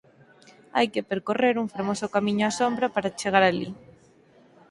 Hai 0.75 0.87
que 0.93 1.07
percorrer 1.11 1.55
un 1.57 1.67
fermoso 1.73 2.11
camiño 2.15 2.43
á 2.49 2.51
sombra 2.59 2.87
para 2.95 3.15
chegar 3.19 3.43
alí. 3.45 3.69